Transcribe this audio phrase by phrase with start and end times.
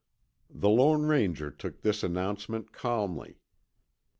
[0.49, 3.37] The Lone Ranger took this announcement calmly.